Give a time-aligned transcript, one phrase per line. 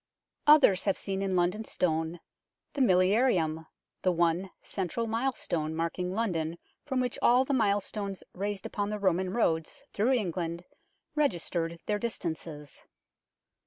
[0.47, 2.21] Others have seen in London Stone
[2.73, 3.67] the milli arium,
[4.01, 9.29] the one central milestone marking London from which all the milestones raised upon the Roman
[9.31, 10.65] roads through England
[11.15, 12.81] registered their distances.